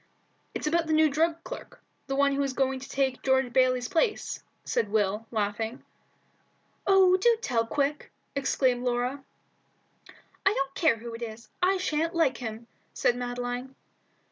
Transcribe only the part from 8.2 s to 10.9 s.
exclaimed Laura. "I don't